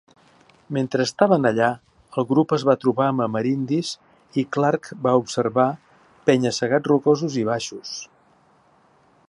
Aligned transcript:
Mentre 0.75 1.05
estaven 1.07 1.43
allà, 1.49 1.67
el 2.21 2.25
grup 2.31 2.55
es 2.57 2.65
va 2.69 2.75
trobar 2.85 3.09
amb 3.09 3.25
amerindis 3.25 3.91
i 4.43 4.45
Clark 4.57 4.89
va 5.05 5.15
observar 5.25 5.67
"penya-segats 6.31 6.91
rocosos 6.95 7.37
i 7.43 7.45
baixos". 7.51 7.93